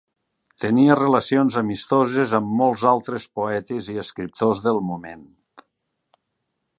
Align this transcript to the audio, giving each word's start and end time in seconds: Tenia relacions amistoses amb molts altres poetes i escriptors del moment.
Tenia 0.61 0.93
relacions 0.99 1.57
amistoses 1.61 2.33
amb 2.39 2.55
molts 2.61 2.85
altres 2.93 3.29
poetes 3.41 3.91
i 3.95 3.99
escriptors 4.07 4.63
del 4.69 4.81
moment. 4.89 5.25